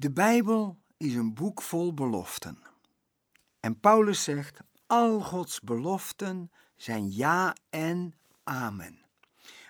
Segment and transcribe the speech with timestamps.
[0.00, 2.58] De Bijbel is een boek vol beloften.
[3.60, 8.98] En Paulus zegt: al Gods beloften zijn ja en amen.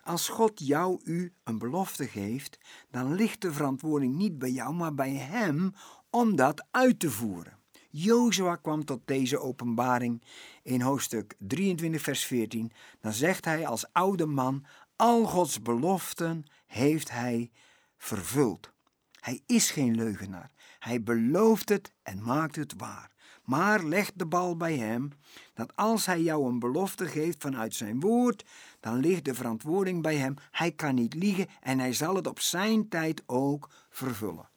[0.03, 2.59] Als God jou u een belofte geeft,
[2.91, 5.75] dan ligt de verantwoording niet bij jou, maar bij Hem
[6.11, 7.59] om dat uit te voeren.
[7.89, 10.23] Jozua kwam tot deze openbaring
[10.63, 12.73] in hoofdstuk 23, vers 14.
[13.01, 14.65] Dan zegt hij als oude man:
[14.97, 17.51] Al Gods beloften heeft hij
[17.97, 18.73] vervuld.
[19.21, 20.51] Hij is geen leugenaar.
[20.79, 23.11] Hij belooft het en maakt het waar.
[23.45, 25.11] Maar leg de bal bij hem
[25.55, 28.45] dat als hij jou een belofte geeft vanuit zijn woord,
[28.81, 30.35] dan ligt de verantwoording bij hem.
[30.51, 34.51] Hij kan niet liegen en hij zal het op zijn tijd ook vervullen.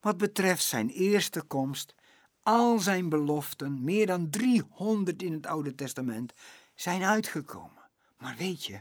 [0.00, 1.94] Wat betreft zijn eerste komst,
[2.42, 6.32] al zijn beloften, meer dan 300 in het Oude Testament,
[6.74, 7.90] zijn uitgekomen.
[8.18, 8.80] Maar weet je,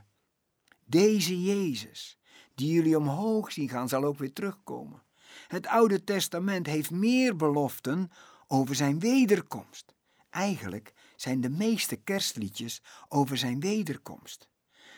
[0.85, 2.18] deze Jezus,
[2.59, 5.01] die jullie omhoog zien gaan, zal ook weer terugkomen.
[5.47, 8.11] Het Oude Testament heeft meer beloften
[8.47, 9.93] over zijn wederkomst.
[10.29, 14.49] Eigenlijk zijn de meeste kerstliedjes over zijn wederkomst.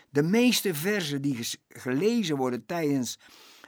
[0.09, 3.19] De meeste versen die gelezen worden tijdens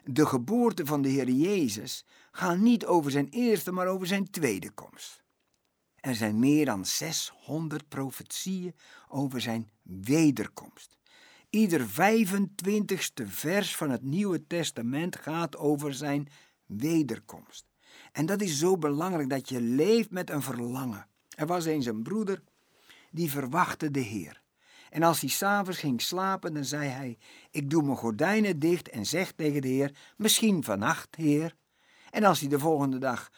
[0.03, 4.71] de geboorte van de Heer Jezus gaan niet over zijn eerste, maar over zijn tweede
[4.71, 5.23] komst.
[5.95, 8.75] Er zijn meer dan 600 profetieën
[9.07, 10.97] over zijn wederkomst.
[11.53, 16.27] Ieder 25ste vers van het Nieuwe Testament gaat over zijn
[16.65, 17.65] wederkomst.
[18.11, 21.07] En dat is zo belangrijk dat je leeft met een verlangen.
[21.29, 22.43] Er was eens een broeder
[23.11, 24.41] die verwachtte de Heer.
[24.89, 27.17] En als hij s'avonds ging slapen, dan zei hij:
[27.51, 31.55] Ik doe mijn gordijnen dicht en zeg tegen de Heer: Misschien vannacht, Heer.
[32.11, 33.31] En als hij de volgende dag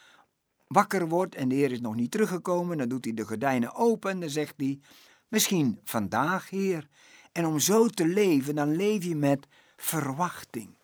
[0.66, 4.10] wakker wordt en de Heer is nog niet teruggekomen, dan doet hij de gordijnen open
[4.10, 4.80] en dan zegt hij:
[5.28, 6.88] Misschien vandaag, Heer.
[7.36, 10.76] En om zo te leven, dan leef je met verwachting.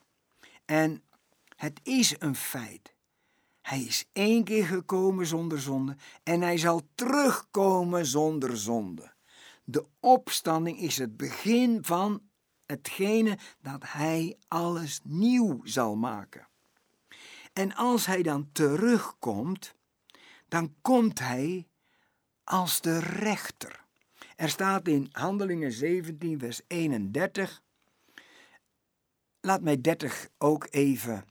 [0.65, 1.03] En
[1.57, 2.95] het is een feit.
[3.61, 9.13] Hij is één keer gekomen zonder zonde en hij zal terugkomen zonder zonde.
[9.65, 12.23] De opstanding is het begin van
[12.67, 16.49] hetgene dat hij alles nieuw zal maken.
[17.53, 19.75] En als hij dan terugkomt,
[20.49, 21.67] dan komt hij
[22.45, 23.82] als de rechter.
[24.43, 27.63] Er staat in Handelingen 17, vers 31.
[29.41, 31.25] Laat mij 30 ook even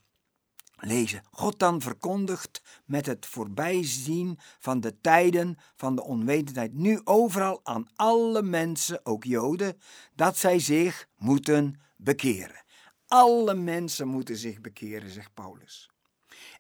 [0.76, 1.24] lezen.
[1.32, 7.90] God dan verkondigt met het voorbijzien van de tijden van de onwetendheid nu overal aan
[7.96, 9.82] alle mensen, ook Joden,
[10.16, 12.64] dat zij zich moeten bekeren.
[13.08, 15.90] Alle mensen moeten zich bekeren, zegt Paulus.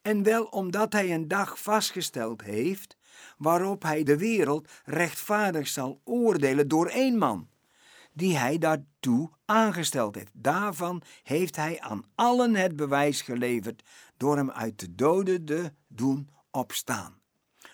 [0.01, 2.97] En wel omdat hij een dag vastgesteld heeft
[3.37, 7.49] waarop hij de wereld rechtvaardig zal oordelen door één man
[8.13, 10.31] die hij daartoe aangesteld heeft.
[10.33, 13.83] Daarvan heeft hij aan allen het bewijs geleverd
[14.17, 17.21] door hem uit de doden te doen opstaan.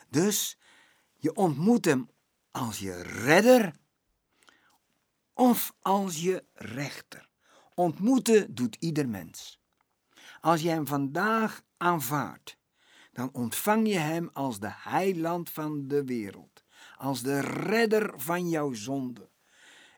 [0.09, 0.57] Dus
[1.13, 2.09] je ontmoet hem
[2.51, 3.73] als je redder
[5.33, 7.29] of als je rechter.
[7.75, 9.59] Ontmoeten doet ieder mens.
[10.41, 12.56] Als je hem vandaag aanvaardt,
[13.17, 16.63] dan ontvang je hem als de heiland van de wereld,
[16.97, 19.29] als de redder van jouw zonde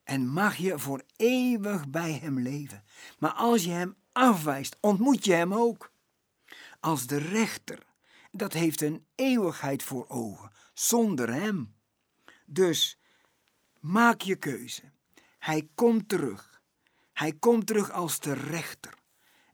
[0.04, 2.84] en mag je voor eeuwig bij Hem leven.
[3.18, 5.92] Maar als je Hem afwijst, ontmoet je Hem ook.
[6.80, 7.86] Als de rechter,
[8.32, 11.76] dat heeft een eeuwigheid voor ogen, zonder Hem.
[12.46, 13.00] Dus
[13.80, 14.92] maak je keuze.
[15.40, 16.62] Hij komt terug.
[17.14, 18.94] Hij komt terug als de rechter.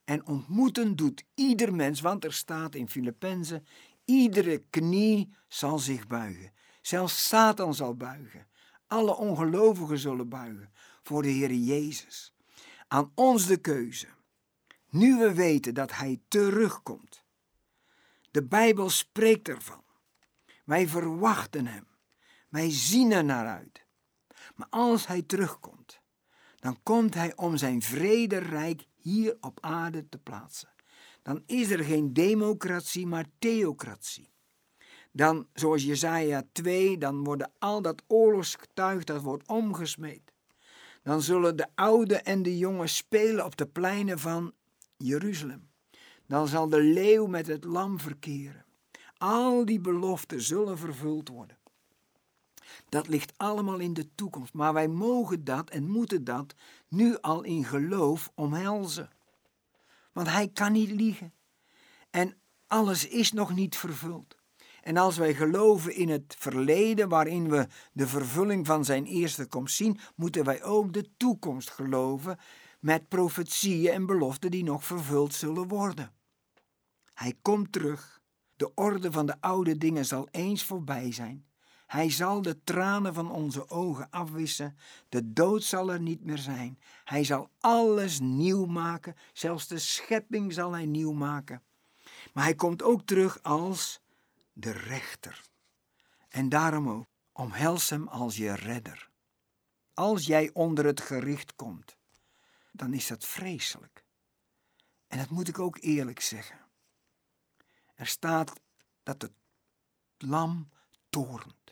[0.05, 3.65] En ontmoeten doet ieder mens, want er staat in Filippenzen:
[4.05, 6.51] iedere knie zal zich buigen.
[6.81, 8.47] Zelfs Satan zal buigen.
[8.87, 10.71] Alle ongelovigen zullen buigen
[11.03, 12.33] voor de Heer Jezus.
[12.87, 14.07] Aan ons de keuze.
[14.89, 17.23] Nu we weten dat Hij terugkomt.
[18.31, 19.83] De Bijbel spreekt ervan.
[20.65, 21.87] Wij verwachten Hem.
[22.49, 23.85] Wij zien er naar uit.
[24.55, 26.01] Maar als Hij terugkomt,
[26.55, 30.69] dan komt Hij om Zijn vrederijk hier op aarde te plaatsen.
[31.21, 34.29] Dan is er geen democratie, maar theocratie.
[35.11, 40.33] Dan, zoals Jezaja 2, dan worden al dat oorlogsgetuig, dat wordt omgesmeed.
[41.03, 44.53] Dan zullen de oude en de jonge spelen op de pleinen van
[44.97, 45.69] Jeruzalem.
[46.27, 48.65] Dan zal de leeuw met het lam verkeren.
[49.17, 51.57] Al die beloften zullen vervuld worden.
[52.89, 56.55] Dat ligt allemaal in de toekomst, maar wij mogen dat en moeten dat
[56.95, 59.09] nu al in geloof omhelzen.
[60.13, 61.33] Want hij kan niet liegen.
[62.09, 62.37] En
[62.67, 64.35] alles is nog niet vervuld.
[64.81, 69.75] En als wij geloven in het verleden waarin we de vervulling van zijn eerste komst
[69.75, 72.39] zien, moeten wij ook de toekomst geloven
[72.79, 76.13] met profetieën en beloften die nog vervuld zullen worden.
[77.13, 78.21] Hij komt terug.
[78.55, 81.45] De orde van de oude dingen zal eens voorbij zijn.
[81.85, 84.77] Hij zal de tranen van onze ogen afwissen.
[85.09, 86.79] De dood zal er niet meer zijn.
[87.03, 89.15] Hij zal alles nieuw maken.
[89.33, 91.63] Zelfs de schepping zal hij nieuw maken.
[92.33, 94.01] Maar hij komt ook terug als
[94.53, 95.41] de rechter.
[96.29, 99.09] En daarom ook, omhels hem als je redder.
[99.93, 101.97] Als jij onder het gericht komt,
[102.71, 104.03] dan is dat vreselijk.
[105.07, 106.59] En dat moet ik ook eerlijk zeggen.
[107.95, 108.53] Er staat
[109.03, 109.33] dat het
[110.17, 110.69] lam
[111.09, 111.64] toornt.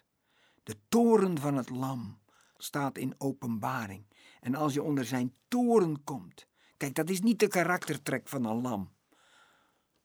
[0.63, 2.19] De toren van het lam
[2.57, 4.05] staat in openbaring.
[4.41, 8.61] En als je onder zijn toren komt, kijk, dat is niet de karaktertrek van een
[8.61, 8.91] lam.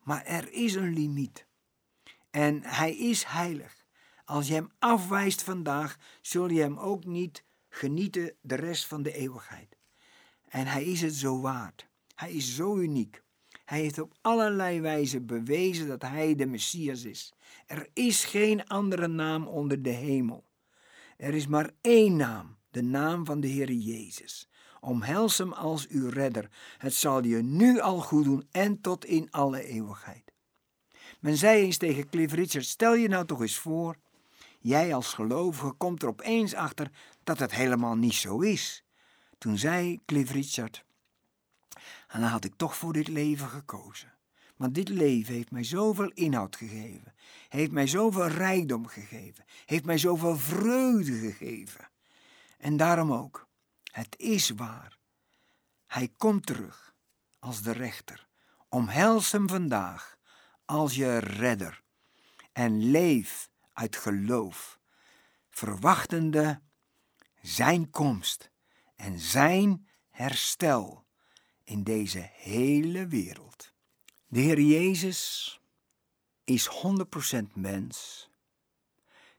[0.02, 1.46] Maar er is een limiet.
[2.30, 3.86] En hij is heilig.
[4.24, 9.12] Als je hem afwijst vandaag, zul je hem ook niet genieten de rest van de
[9.12, 9.76] eeuwigheid.
[10.48, 11.88] En hij is het zo waard.
[12.14, 13.22] Hij is zo uniek.
[13.64, 17.32] Hij heeft op allerlei wijzen bewezen dat hij de Messias is.
[17.66, 20.47] Er is geen andere naam onder de hemel.
[21.18, 24.48] Er is maar één naam, de naam van de Heer Jezus.
[24.80, 26.50] Omhels hem als uw redder.
[26.78, 30.32] Het zal je nu al goed doen en tot in alle eeuwigheid.
[31.20, 33.96] Men zei eens tegen Cliff Richard: Stel je nou toch eens voor,
[34.58, 36.90] jij als gelovige komt er opeens achter
[37.24, 38.84] dat het helemaal niet zo is.
[39.38, 40.84] Toen zei Cliff Richard:
[42.08, 44.17] En dan had ik toch voor dit leven gekozen.
[44.58, 47.14] Want dit leven heeft mij zoveel inhoud gegeven,
[47.48, 51.90] heeft mij zoveel rijkdom gegeven, heeft mij zoveel vreugde gegeven.
[52.58, 53.48] En daarom ook,
[53.92, 54.98] het is waar.
[55.86, 56.94] Hij komt terug
[57.38, 58.26] als de rechter.
[58.68, 60.16] Omhels hem vandaag
[60.64, 61.82] als je redder
[62.52, 64.78] en leef uit geloof,
[65.48, 66.60] verwachtende
[67.40, 68.50] zijn komst
[68.96, 71.06] en zijn herstel
[71.64, 73.76] in deze hele wereld.
[74.30, 75.60] De Heer Jezus
[76.44, 76.72] is 100%
[77.54, 78.28] mens.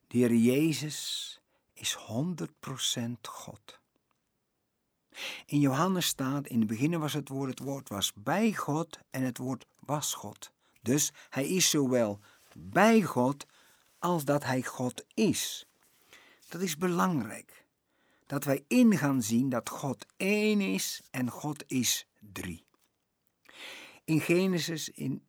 [0.07, 1.39] De Heer Jezus
[1.73, 1.99] is 100%
[3.21, 3.79] God.
[5.45, 9.23] In Johannes staat, in het begin was het woord, het woord was bij God en
[9.23, 10.51] het woord was God.
[10.81, 12.19] Dus hij is zowel
[12.53, 13.45] bij God
[13.99, 15.65] als dat hij God is.
[16.47, 17.65] Dat is belangrijk.
[18.25, 22.67] Dat wij in gaan zien dat God één is en God is drie.
[24.09, 25.23] In Genesis, in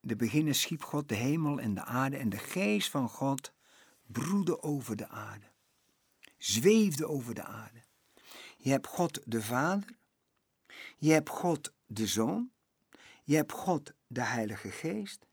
[0.00, 3.52] de beginnen schiep God de hemel en de aarde en de geest van God
[4.06, 5.46] broedde over de aarde,
[6.38, 7.82] zweefde over de aarde.
[8.56, 9.98] Je hebt God de Vader,
[10.96, 12.50] je hebt God de Zoon,
[13.24, 15.26] je hebt God de Heilige Geest.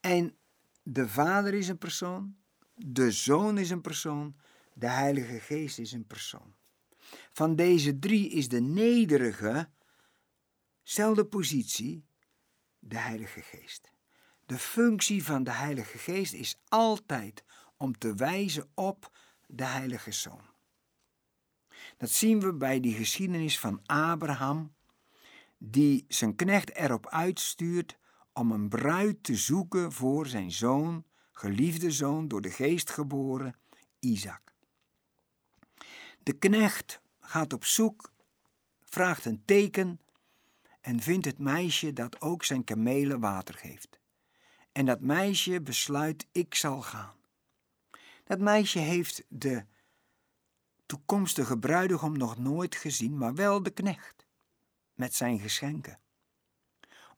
[0.00, 0.36] En
[0.82, 2.36] de Vader is een persoon,
[2.74, 4.36] de Zoon is een persoon,
[4.74, 6.54] de Heilige Geest is een persoon.
[7.32, 9.68] Van deze drie is de nederige,
[10.82, 12.04] zelfde positie,
[12.78, 13.92] de Heilige Geest.
[14.46, 17.44] De functie van de Heilige Geest is altijd
[17.76, 20.50] om te wijzen op de Heilige Zoon.
[21.96, 24.74] Dat zien we bij die geschiedenis van Abraham
[25.58, 27.98] die zijn knecht erop uitstuurt
[28.32, 33.56] om een bruid te zoeken voor zijn zoon, geliefde zoon, door de geest geboren,
[33.98, 34.54] Isaac.
[36.22, 38.12] De knecht gaat op zoek,
[38.84, 40.00] vraagt een teken
[40.82, 44.00] en vindt het meisje dat ook zijn kamelen water geeft.
[44.72, 47.14] En dat meisje besluit: ik zal gaan.
[48.24, 49.64] Dat meisje heeft de
[50.86, 54.26] toekomstige bruidegom nog nooit gezien, maar wel de knecht
[54.94, 55.98] met zijn geschenken.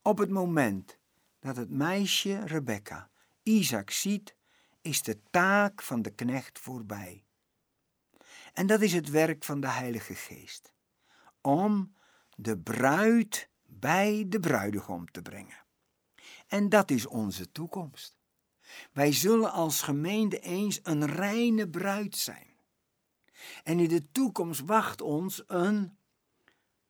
[0.02, 0.99] Op het moment
[1.40, 3.11] dat het meisje Rebecca
[3.42, 4.37] Isaac ziet,
[4.80, 7.25] is de taak van de knecht voorbij.
[8.52, 10.73] En dat is het werk van de Heilige Geest,
[11.40, 11.94] om
[12.37, 15.64] de bruid bij de bruidegom te brengen.
[16.47, 18.16] En dat is onze toekomst.
[18.93, 22.57] Wij zullen als gemeente eens een reine bruid zijn.
[23.62, 25.97] En in de toekomst wacht ons een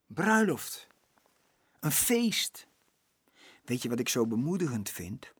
[0.05, 0.87] bruiloft.
[1.79, 2.67] Een feest.
[3.63, 5.33] Weet je wat ik zo bemoedigend vind?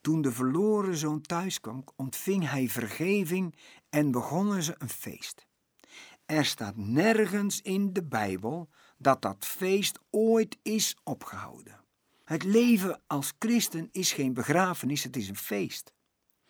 [0.00, 3.54] Toen de verloren zoon thuis kwam, ontving hij vergeving
[3.90, 5.47] en begonnen ze een feest.
[6.28, 8.68] Er staat nergens in de Bijbel
[8.98, 11.80] dat dat feest ooit is opgehouden.
[12.24, 15.92] Het leven als christen is geen begrafenis, het is een feest.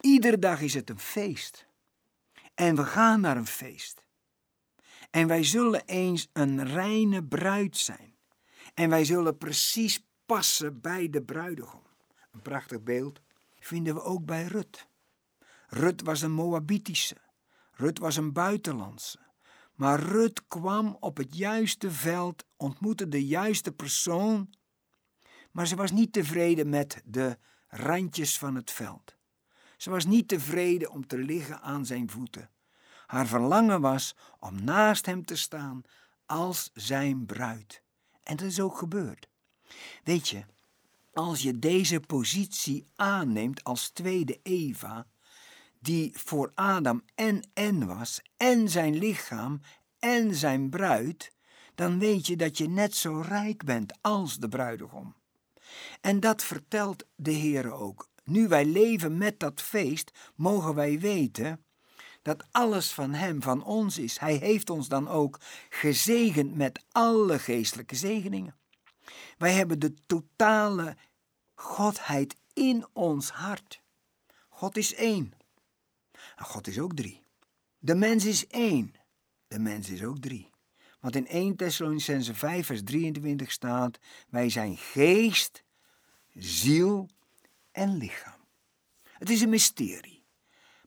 [0.01, 1.67] Iedere dag is het een feest.
[2.55, 4.05] En we gaan naar een feest.
[5.11, 8.15] En wij zullen eens een reine bruid zijn.
[8.75, 11.83] En wij zullen precies passen bij de bruidegom.
[12.33, 13.21] Een prachtig beeld
[13.59, 14.89] vinden we ook bij Rut.
[15.69, 17.17] Rut was een Moabitische.
[17.73, 19.27] Rut was een buitenlandse.
[19.79, 24.55] Maar Rut kwam op het juiste veld, ontmoette de juiste persoon.
[25.51, 29.17] Maar ze was niet tevreden met de randjes van het veld.
[29.77, 32.51] Ze was niet tevreden om te liggen aan zijn voeten.
[33.07, 35.83] Haar verlangen was om naast hem te staan
[36.27, 37.83] als zijn bruid.
[38.23, 39.29] En dat is ook gebeurd.
[40.05, 40.45] Weet je,
[41.13, 45.07] als je deze positie aanneemt als tweede Eva,
[45.81, 49.61] die voor Adam en en was, en zijn lichaam
[49.99, 51.33] en zijn bruid,
[51.75, 55.15] dan weet je dat je net zo rijk bent als de bruidegom.
[56.01, 58.09] En dat vertelt de Heer ook.
[58.25, 61.65] Nu wij leven met dat feest, mogen wij weten
[62.23, 64.19] dat alles van Hem, van ons is.
[64.19, 68.57] Hij heeft ons dan ook gezegend met alle geestelijke zegeningen.
[69.39, 70.97] Wij hebben de totale
[71.55, 73.83] Godheid in ons hart.
[74.49, 75.38] God is één.
[76.39, 77.23] En God is ook drie.
[77.79, 78.95] De mens is één.
[79.49, 80.51] De mens is ook drie.
[81.01, 85.65] Want in 1 Thessalonicense 5 vers 23 staat, wij zijn geest,
[86.35, 87.09] ziel
[87.73, 88.41] en lichaam.
[89.03, 90.25] Het is een mysterie,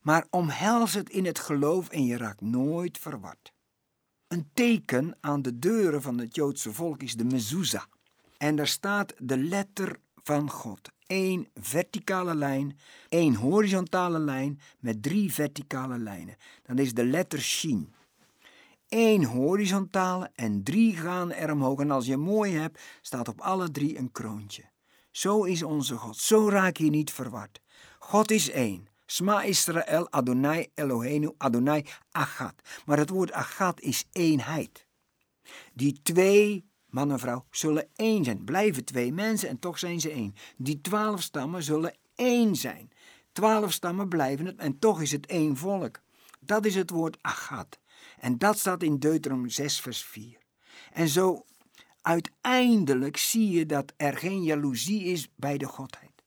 [0.01, 3.53] maar omhels het in het geloof en je raakt nooit verward.
[4.27, 7.83] Een teken aan de deuren van het Joodse volk is de mezuzah.
[8.37, 10.89] En daar staat de letter van God.
[11.11, 12.77] Eén verticale lijn,
[13.09, 16.35] één horizontale lijn met drie verticale lijnen.
[16.63, 17.93] Dat is de letter Shin.
[18.87, 21.79] Eén horizontale en drie gaan er omhoog.
[21.79, 24.63] En als je mooi hebt, staat op alle drie een kroontje.
[25.11, 26.17] Zo is onze God.
[26.17, 27.61] Zo raak je niet verward.
[27.99, 28.87] God is één.
[29.05, 32.55] Sma Israël, Adonai Eloheinu, Adonai Achat.
[32.85, 34.87] Maar het woord Achat is eenheid.
[35.73, 38.43] Die twee man en vrouw zullen één zijn.
[38.43, 40.35] Blijven twee mensen en toch zijn ze één.
[40.57, 42.91] Die twaalf stammen zullen één zijn.
[43.31, 45.99] Twaalf stammen blijven het en toch is het één volk.
[46.39, 47.79] Dat is het woord Achat.
[48.19, 50.37] En dat staat in Deuteronom 6, vers 4.
[50.93, 51.45] En zo
[52.01, 56.23] uiteindelijk zie je dat er geen jaloezie is bij de Godheid.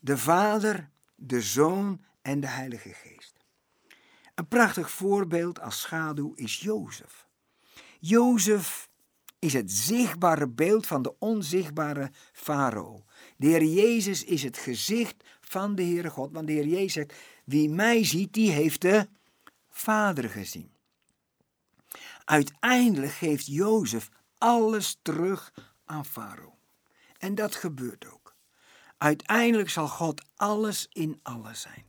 [0.00, 3.32] De Vader, de Zoon en de Heilige Geest.
[4.34, 7.26] Een prachtig voorbeeld als schaduw is Jozef.
[8.00, 8.88] Jozef
[9.44, 13.04] is het zichtbare beeld van de onzichtbare farao.
[13.36, 16.32] De Heer Jezus is het gezicht van de Heere God.
[16.32, 19.08] Want de Heer Jezus zegt, wie mij ziet, die heeft de
[19.68, 20.72] Vader gezien.
[22.24, 24.08] Uiteindelijk geeft Jozef
[24.38, 25.52] alles terug
[25.84, 26.58] aan Farao.
[27.18, 28.34] En dat gebeurt ook.
[28.98, 31.84] Uiteindelijk zal God alles in alles zijn.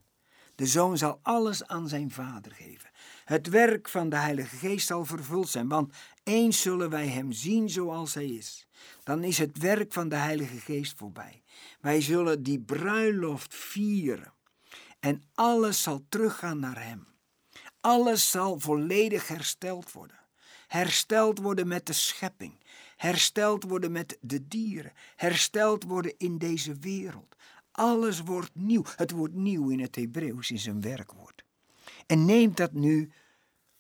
[0.56, 2.90] De zoon zal alles aan zijn vader geven.
[3.26, 5.94] Het werk van de Heilige Geest zal vervuld zijn, want
[6.26, 8.68] eens zullen wij Hem zien zoals Hij is.
[9.04, 11.44] Dan is het werk van de Heilige Geest voorbij.
[11.82, 14.34] Wij zullen die bruiloft vieren.
[15.00, 17.08] En alles zal teruggaan naar Hem.
[17.82, 20.20] Alles zal volledig hersteld worden.
[20.68, 22.54] Hersteld worden met de schepping.
[22.96, 24.94] Hersteld worden met de dieren.
[25.16, 27.36] Hersteld worden in deze wereld.
[27.72, 28.84] Alles wordt nieuw.
[28.96, 31.44] Het woord nieuw in het Hebreeuws is een werkwoord.
[32.06, 33.12] En neem dat nu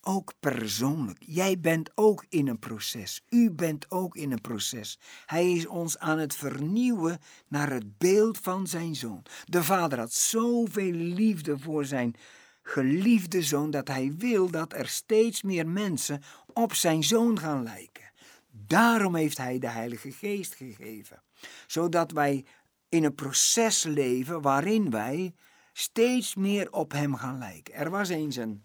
[0.07, 1.17] ook persoonlijk.
[1.19, 3.23] Jij bent ook in een proces.
[3.29, 4.99] U bent ook in een proces.
[5.25, 9.25] Hij is ons aan het vernieuwen naar het beeld van zijn zoon.
[9.45, 12.15] De vader had zoveel liefde voor zijn
[12.61, 16.21] geliefde zoon dat hij wil dat er steeds meer mensen
[16.53, 18.11] op zijn zoon gaan lijken.
[18.51, 21.21] Daarom heeft hij de Heilige Geest gegeven,
[21.67, 22.45] zodat wij
[22.89, 25.33] in een proces leven waarin wij
[25.73, 27.73] steeds meer op hem gaan lijken.
[27.73, 28.63] Er was eens een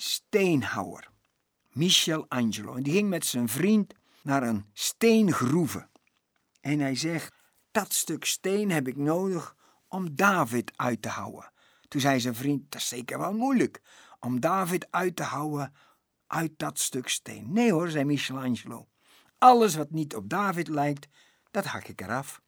[0.00, 1.10] steenhouwer,
[1.68, 5.88] Michelangelo, en die ging met zijn vriend naar een steengroeve.
[6.60, 7.34] En hij zegt:
[7.70, 9.56] Dat stuk steen heb ik nodig
[9.88, 11.52] om David uit te houden.
[11.88, 13.82] Toen zei zijn vriend: Dat is zeker wel moeilijk
[14.20, 15.74] om David uit te houden
[16.26, 17.52] uit dat stuk steen.
[17.52, 18.88] Nee hoor, zei Michelangelo.
[19.38, 21.08] Alles wat niet op David lijkt,
[21.50, 22.42] dat hak ik eraf.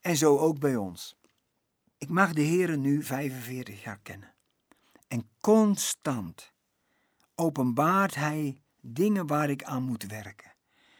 [0.00, 1.16] En zo ook bij ons.
[1.98, 4.34] Ik mag de Heere nu 45 jaar kennen.
[5.08, 6.52] En constant
[7.40, 10.52] openbaart Hij dingen waar ik aan moet werken.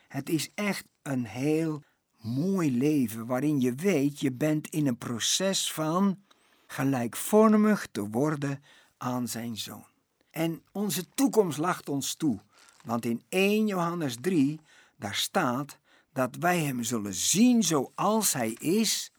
[0.08, 1.82] Het is echt een heel
[2.20, 6.18] mooi leven waarin je weet je bent in een proces van
[6.66, 8.62] gelijkvormig te worden
[8.96, 9.86] aan zijn zoon.
[10.30, 12.40] En onze toekomst lacht ons toe,
[12.84, 14.60] want in 1 Johannes 3
[14.96, 15.78] daar staat
[16.12, 19.12] dat wij hem zullen zien zoals hij is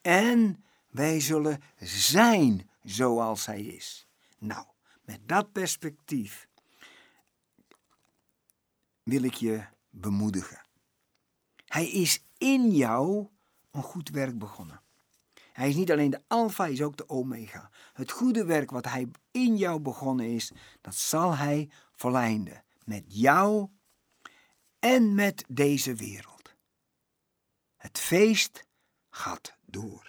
[0.00, 4.06] en wij zullen zijn zoals hij is.
[4.38, 4.66] Nou,
[5.04, 6.48] met dat perspectief
[9.02, 10.62] wil ik je bemoedigen.
[11.64, 13.28] Hij is in jou
[13.70, 14.80] een goed werk begonnen.
[15.52, 17.70] Hij is niet alleen de alfa, hij is ook de omega.
[17.92, 22.64] Het goede werk wat hij in jou begonnen is, dat zal hij volleinden.
[22.84, 23.68] Met jou
[24.78, 26.54] en met deze wereld.
[27.76, 28.64] Het feest
[29.10, 30.08] gaat door.